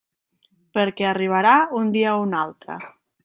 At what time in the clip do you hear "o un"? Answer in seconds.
2.21-2.35